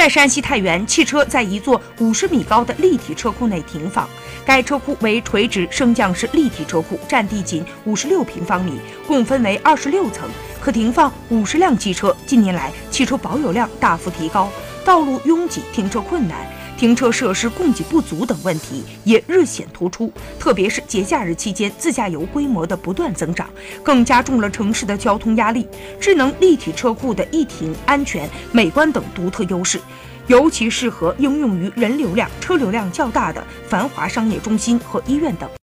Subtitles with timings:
[0.00, 4.08] 在山西太原，汽车在一座五十米高的立体车库内停放。
[4.46, 10.26] 该车库为垂直升降式立体车库，占地仅五十六平方米，共分为二十六层，
[10.58, 12.16] 可停放五十辆汽车。
[12.24, 14.50] 近年来，汽车保有量大幅提高，
[14.84, 16.46] 道路拥挤，停车困难。
[16.78, 23.50] 停车设施供给不足等问题也日显突出，特别是节假日期间，自驾游规模的不断增长，
[23.82, 25.68] 更加重了城市的交通压力。
[26.00, 29.78] 智能立体车库的一停、安全、美观等独特优势，
[30.26, 35.50] 尤其适合应用于人流量、车流量较大的繁华商业中心和医院等。